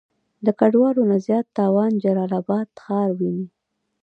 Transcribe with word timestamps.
د 0.45 0.47
ګډوالو 0.59 1.03
نه 1.11 1.17
زيات 1.25 1.47
تاوان 1.57 1.91
جلال 2.03 2.31
آباد 2.41 2.67
ښار 2.83 3.09
وينئ. 3.19 3.45